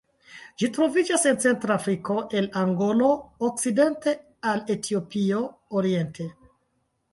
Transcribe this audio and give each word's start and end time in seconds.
Ĝi 0.61 0.69
troviĝas 0.77 1.25
en 1.31 1.37
centra 1.43 1.75
Afriko, 1.81 2.15
el 2.41 2.47
Angolo 2.63 3.11
okcidente 3.51 4.15
al 4.55 4.67
Etiopio 4.79 5.45
oriente. 5.83 6.31